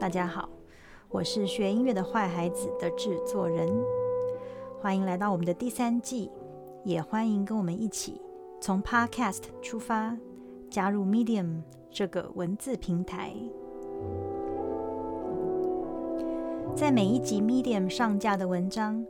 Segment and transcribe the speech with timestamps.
[0.00, 0.48] 大家好，
[1.10, 3.68] 我是学音乐的坏孩子的制作人，
[4.80, 6.30] 欢迎来到我们的第三季，
[6.86, 8.18] 也欢迎跟我们一起
[8.62, 10.16] 从 Podcast 出发，
[10.70, 13.34] 加入 Medium 这个文字平台。
[16.74, 19.04] 在每一集 Medium 上架的文章，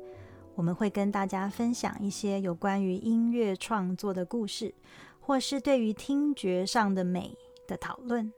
[0.56, 4.74] 我们会跟大家分享一些有关于音乐创作的故事，
[5.20, 7.38] 或是对于听觉上的美
[7.68, 8.32] 的讨论。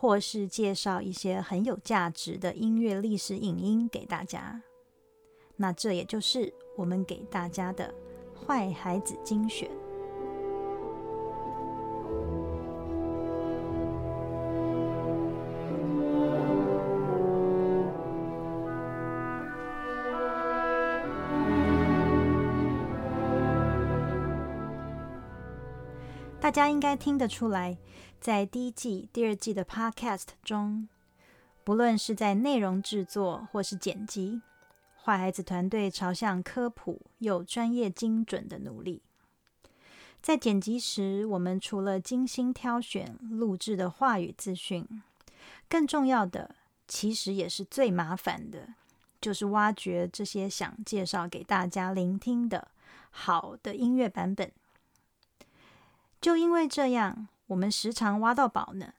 [0.00, 4.62] 或是介绍一些很有价值的音乐历史影音给大家，
[5.56, 7.92] 那这也就是我们给大家的
[8.32, 9.68] 坏孩子精选。
[26.40, 27.76] 大家应该听得出来。
[28.20, 30.88] 在第一季、第二季的 Podcast 中，
[31.62, 34.42] 不论是在内容制作或是剪辑，
[35.02, 39.02] 坏孩子团队朝向科普又专业精准的努力。
[40.20, 44.86] 在剪辑时，我们除了精心挑选录制的话语资讯，
[45.68, 46.56] 更重要的，
[46.88, 48.74] 其实也是最麻烦的，
[49.20, 52.68] 就是挖掘这些想介绍给大家聆听的
[53.10, 54.50] 好的音乐版本。
[56.20, 57.28] 就因为这样。
[57.48, 58.94] 我们时常挖到宝呢，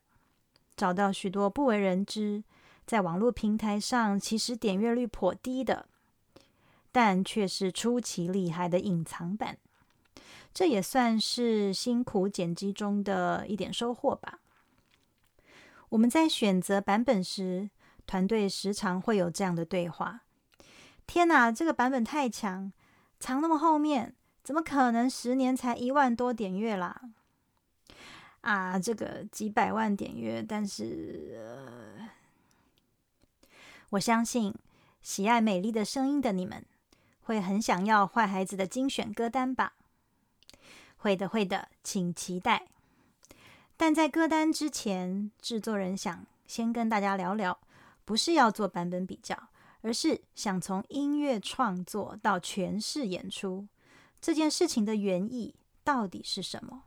[0.76, 2.44] 找到许多不为人知，
[2.86, 5.86] 在网络平台上其实点阅率颇低的，
[6.92, 9.58] 但却是出奇厉害的隐藏版。
[10.52, 14.40] 这也算是辛苦剪辑中的一点收获吧。
[15.90, 17.70] 我们在选择版本时，
[18.04, 20.22] 团队时常会有这样的对话
[21.06, 22.72] ：“天哪，这个版本太强，
[23.20, 27.00] 藏那么后面，怎么可能十年才一万多点阅啦？”
[28.42, 31.38] 啊，这个几百万点阅，但是，
[33.90, 34.54] 我相信
[35.02, 36.64] 喜爱美丽的声音的你们
[37.22, 39.74] 会很想要坏孩子的精选歌单吧？
[40.96, 42.66] 会的，会的，请期待。
[43.76, 47.58] 但在歌单之前，制作人想先跟大家聊聊，
[48.04, 49.48] 不是要做版本比较，
[49.82, 53.68] 而是想从音乐创作到诠释演出
[54.20, 56.84] 这件事情的原意到底是什么？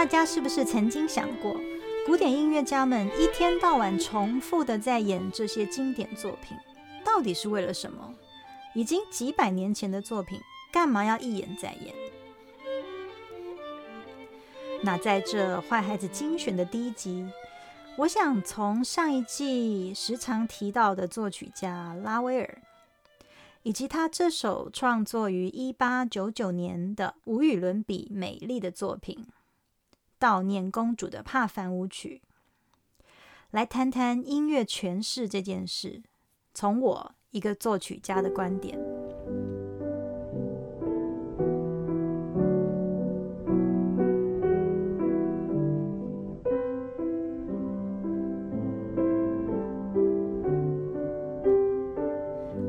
[0.00, 1.60] 大家是不是曾经想过，
[2.06, 6.56] 古典音乐家们一天到晚重复的在演这些经典作品，
[7.04, 8.14] 到底是为了什么？
[8.74, 10.40] 已经几百年前的作品，
[10.72, 11.94] 干嘛要一演再演？
[14.82, 17.28] 那在这坏孩子精选的第一集，
[17.98, 22.62] 我想从上一季时常提到的作曲家拉威尔，
[23.64, 29.26] 以及他这首创作于一八九九年的无与伦比美丽的作品。
[30.20, 32.20] 悼念公主的帕凡舞曲，
[33.50, 36.02] 来谈谈音乐诠释这件事。
[36.52, 38.78] 从我一个作曲家的观点，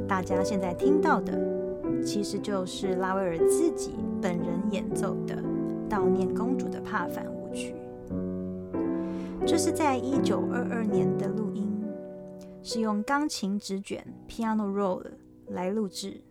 [0.07, 1.37] 大家现在听到的，
[2.01, 5.35] 其实就是拉威尔自己本人演奏的
[5.89, 7.25] 《悼念公主的帕凡》。
[7.53, 7.75] 曲，
[9.45, 11.69] 这是在一九二二年的录音，
[12.63, 15.03] 是用钢琴直卷 （piano roll）
[15.47, 16.21] 来录制。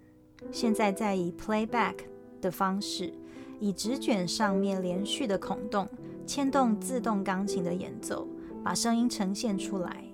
[0.50, 1.94] 现在在以 playback
[2.41, 3.12] 的方式，
[3.59, 5.86] 以直卷上面连续的孔洞
[6.26, 8.26] 牵动自动钢琴的演奏，
[8.64, 10.04] 把声音呈现出来。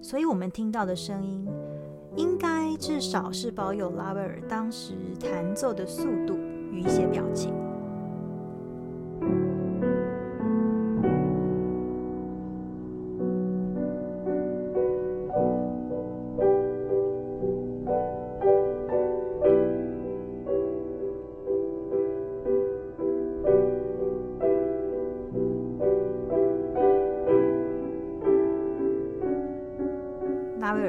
[0.00, 1.46] 所以，我们听到的声音，
[2.16, 6.36] 应该至少是保有拉威尔当时弹奏的速度
[6.70, 7.54] 与一些表情。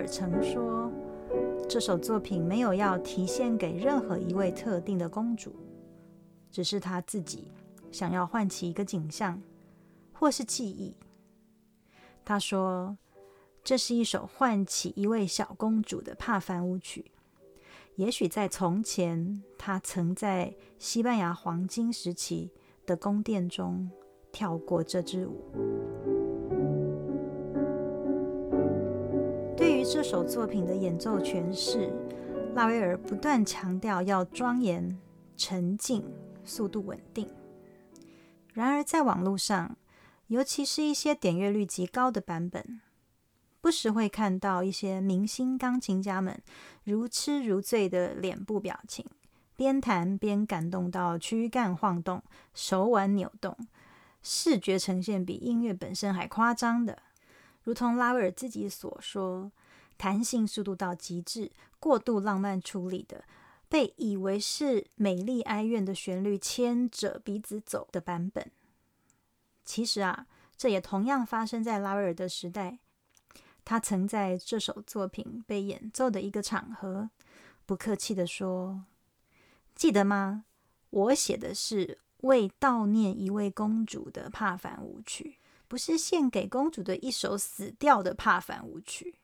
[0.05, 0.91] 曾说，
[1.67, 5.53] 这首作品没有要提献给任何一位特定的公主，
[6.51, 7.51] 只是他自己
[7.91, 9.41] 想要唤起一个景象，
[10.11, 10.95] 或是记忆。
[12.25, 12.97] 他说，
[13.63, 17.11] 这是一首唤起一位小公主的帕凡舞曲。
[17.95, 22.51] 也许在从前，他曾在西班牙黄金时期
[22.85, 23.89] 的宫殿中
[24.31, 26.22] 跳过这支舞。
[29.93, 31.93] 这首作品的演奏诠释，
[32.55, 34.99] 拉威尔不断强调要庄严、
[35.37, 36.03] 沉静、
[36.43, 37.29] 速度稳定。
[38.55, 39.77] 然而，在网络上，
[40.29, 42.81] 尤其是一些点阅率极高的版本，
[43.61, 46.41] 不时会看到一些明星钢琴家们
[46.85, 49.05] 如痴如醉的脸部表情，
[49.55, 52.23] 边弹边感动到躯干晃动、
[52.55, 53.55] 手腕扭动，
[54.23, 56.97] 视觉呈现比音乐本身还夸张的。
[57.61, 59.51] 如同拉威尔自己所说，
[59.97, 63.23] 弹性速度到极致、过度浪漫处理的。
[63.69, 68.51] 被以为是美丽哀怨的旋律牵着鼻子走的版本，
[69.65, 72.77] 其实啊，这也同样发生在拉威尔的时代。
[73.65, 77.09] 他曾在这首作品被演奏的一个场合，
[77.65, 78.83] 不客气的说
[79.73, 80.45] ：“记得吗？
[80.91, 89.15] 我写的是为悼念一位公主的帕凡舞曲，不是献给公主的一首死掉的帕凡舞曲。”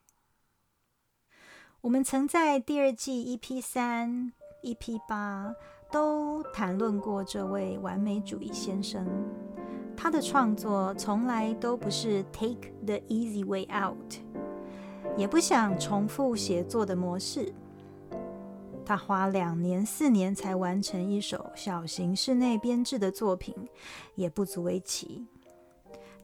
[1.82, 4.34] 我们曾在第二季 EP 三。
[4.62, 5.00] E.P.
[5.08, 5.56] 八
[5.90, 9.08] 都谈论过这位完美主义先生，
[9.96, 14.16] 他的创作从来都不是 take the easy way out，
[15.16, 17.54] 也不想重复写作的模式。
[18.86, 23.56] 他花两年四年才完成一首小型室内编制的作品，
[24.16, 25.26] 也不足为奇。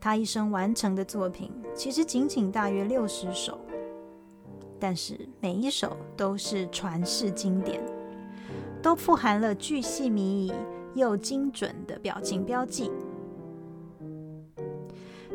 [0.01, 3.57] 他一生完成的作品其实仅仅大约六十首，
[4.87, 7.83] 但是每一首都是传世经典。
[8.83, 10.53] 都富含了巨细靡遗
[10.93, 12.91] 又精准的表情标记。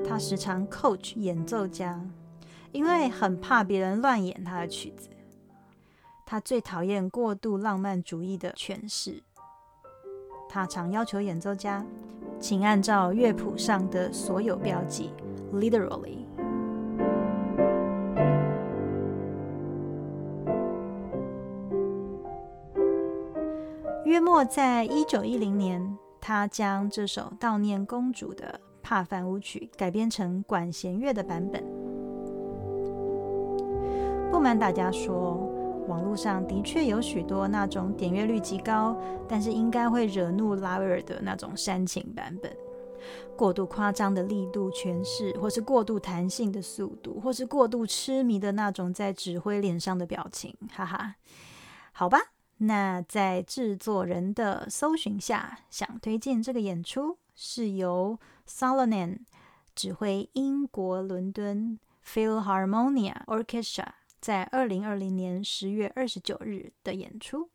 [0.06, 2.00] 他时常 coach 演奏家，
[2.70, 5.08] 因为很怕别人乱演他的曲子。
[6.24, 9.20] 他最讨厌过度浪漫主义的诠释。
[10.48, 11.84] 他常要求演奏家，
[12.38, 15.10] 请按照乐谱上的所有标记
[15.52, 16.19] ，literally。
[24.20, 31.64] 莫在一九一零年，他将这首悼念公主的帕凡舞曲改编成管弦乐的版本。
[34.30, 35.50] 不瞒大家说，
[35.88, 38.96] 网络上的确有许多那种点阅率极高，
[39.26, 42.54] 但是应该会惹怒拉威尔的那种煽情版本，
[43.36, 51.16] 过度夸张的力度诠释，或是过度弹性的速度，或是过度痴迷的那种在指挥脸上的表情，哈哈，
[51.92, 52.18] 好吧。
[52.62, 59.20] 那在制作人的搜寻下，想推荐这个演出是由 Salonen
[59.74, 63.86] 指挥英国伦敦 Philharmonia Orchestra
[64.20, 67.48] 在二零二零年十月二十九日的演出。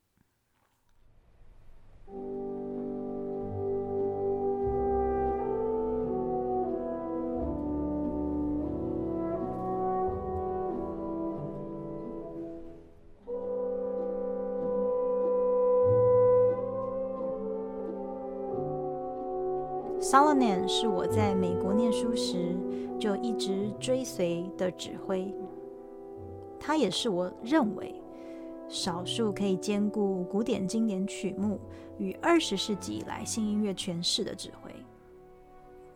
[20.06, 22.56] Salonen 是我在美国念书时
[23.00, 25.34] 就一直追随的指挥，
[26.60, 28.00] 他也是我认为
[28.69, 31.60] 少数可以兼顾古典经典曲目
[31.98, 34.70] 与二十世纪以来新音乐诠释的指挥。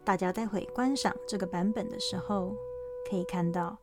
[0.03, 2.55] 大家待会观赏这个版本的时候，
[3.07, 3.77] 可以看到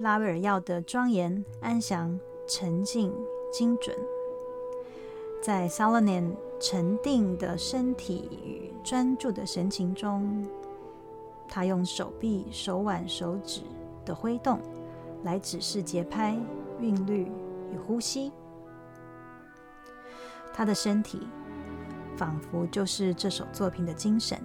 [0.00, 3.12] 拉威尔要的庄严、安详、沉静、
[3.52, 3.94] 精准。
[5.46, 10.44] 在 Salonen 沉定的身体与专注的神情中，
[11.46, 13.60] 他用手臂、手腕、手指
[14.04, 14.58] 的挥动
[15.22, 16.36] 来指示节拍、
[16.80, 17.30] 韵律
[17.72, 18.32] 与呼吸。
[20.52, 21.28] 他的身体
[22.16, 24.36] 仿佛就是这首作品的精神，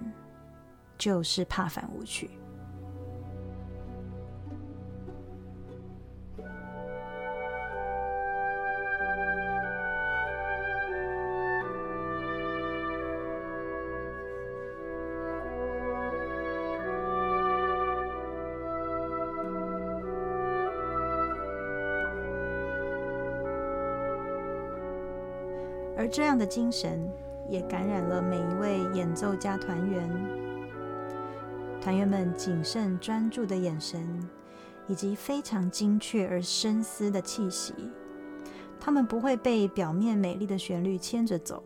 [0.96, 2.30] 就是帕凡舞曲。
[26.02, 27.08] 而这样的精神
[27.48, 30.10] 也感染了每一位演奏家团员，
[31.80, 34.28] 团员们谨慎专注的眼神，
[34.88, 37.72] 以及非常精确而深思的气息。
[38.80, 41.62] 他们不会被表面美丽的旋律牵着走，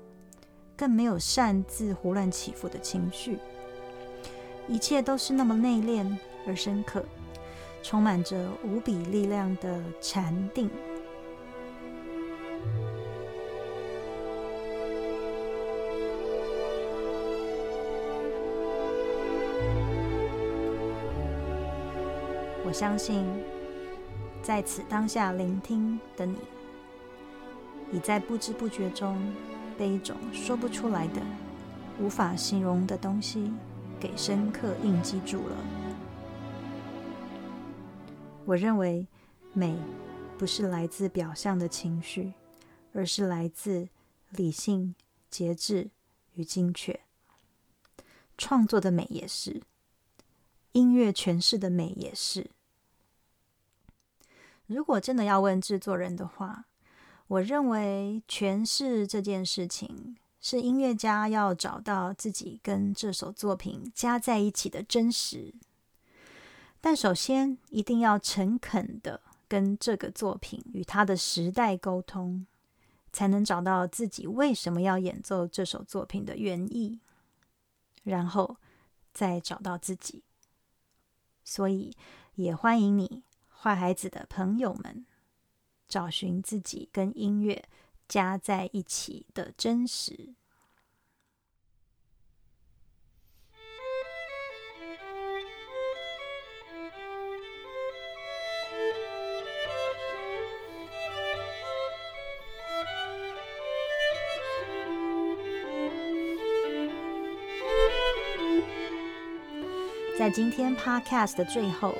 [0.76, 3.38] 更没有擅自胡乱起伏的情绪。
[4.68, 6.14] 一切都是那么内敛
[6.46, 7.02] 而深刻，
[7.82, 10.68] 充满着无比力量的禅定。
[22.78, 23.24] 相信，
[24.42, 26.36] 在此当下聆听的你，
[27.90, 29.18] 已在不知不觉中
[29.78, 31.22] 被一种说不出来的、
[31.98, 33.50] 无法形容的东西
[33.98, 35.56] 给深刻印记住了。
[38.44, 39.06] 我认为
[39.54, 39.74] 美
[40.36, 42.34] 不是来自表象的情绪，
[42.92, 43.88] 而是来自
[44.28, 44.94] 理性、
[45.30, 45.88] 节制
[46.34, 47.00] 与精确。
[48.36, 49.62] 创作的美也是，
[50.72, 52.50] 音乐诠释的美也是。
[54.66, 56.66] 如果真的要问制作人的话，
[57.28, 65.54] 我认为诠释这件事情是音乐家要找到自己跟这首作品加在一起的真实。
[66.80, 72.46] 但首先一定要诚恳的跟这个作品与他的时代沟通，
[73.12, 77.00] 才能找到自己为什么要演奏这首作品的原意。
[78.04, 78.56] 然后
[79.12, 80.22] 再找到自己，
[81.42, 81.92] 所以
[82.36, 83.24] 也欢迎你
[83.66, 85.04] 坏孩子的朋友们，
[85.88, 87.64] 找寻自己跟音乐
[88.06, 90.36] 加在一起的真实。
[110.16, 111.92] 在今天 Podcast 的最后，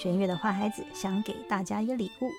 [0.00, 2.30] 弦乐的坏孩子想给大家一个礼物。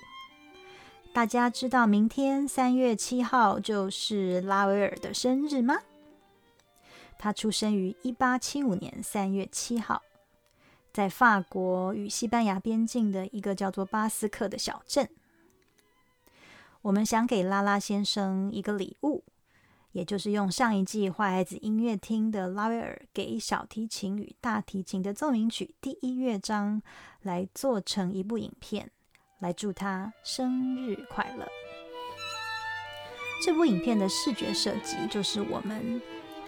[1.12, 5.76] 大家知道明天三月七号就是拉威尔的生日吗？
[7.18, 10.00] 他出生于一八七五年三月七号，
[10.90, 15.06] 在法国与西班牙边境的一个叫做巴斯克的小镇。
[16.80, 19.22] 我们想给拉拉先生一个礼物。
[19.92, 26.80] 也就是用上一季坏孩子音乐厅的拉威尔给小提琴与大提琴的奏鸣曲第一乐章
[27.22, 28.90] 来做成一部影片，
[29.40, 31.46] 来祝他生日快乐。
[33.44, 36.00] 这部影片的视觉设计就是我们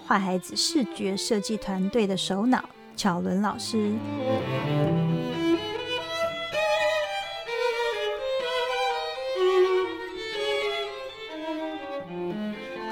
[0.07, 3.93] 坏孩子视觉设计团队的首脑巧伦老师。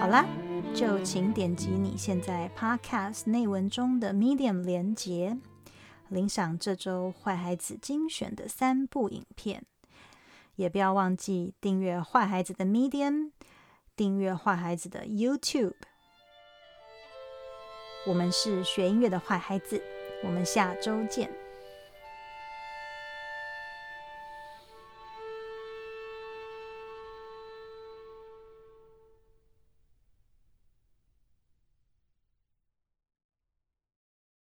[0.00, 0.24] 好啦。
[0.80, 5.36] 就请点击你现在 Podcast 内文中的 Medium 连接，
[6.08, 9.62] 领赏这周坏孩子精选的三部影片。
[10.56, 13.32] 也不要忘记订阅坏孩子的 Medium，
[13.94, 15.74] 订阅坏孩子的 YouTube。
[18.06, 19.82] 我们是学音乐的坏孩子，
[20.24, 21.30] 我们下周见。